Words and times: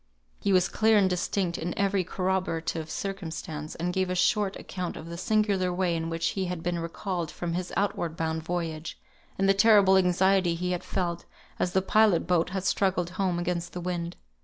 He 0.39 0.51
was 0.51 0.67
clear 0.67 0.97
and 0.97 1.07
distinct 1.07 1.59
in 1.59 1.77
every 1.77 2.03
corroborative 2.03 2.89
circumstance, 2.89 3.75
and 3.75 3.93
gave 3.93 4.09
a 4.09 4.15
short 4.15 4.55
account 4.55 4.97
of 4.97 5.07
the 5.07 5.15
singular 5.15 5.71
way 5.71 5.95
in 5.95 6.09
which 6.09 6.29
he 6.29 6.45
had 6.45 6.63
been 6.63 6.79
recalled 6.79 7.29
from 7.29 7.53
his 7.53 7.71
outward 7.77 8.17
bound 8.17 8.41
voyage, 8.41 8.99
and 9.37 9.47
the 9.47 9.53
terrible 9.53 9.97
anxiety 9.97 10.55
he 10.55 10.71
had 10.71 10.83
felt, 10.83 11.25
as 11.59 11.73
the 11.73 11.83
pilot 11.83 12.25
boat 12.25 12.49
had 12.49 12.63
struggled 12.63 13.11
home 13.11 13.37
against 13.37 13.73
the 13.73 13.79
wind. 13.79 14.15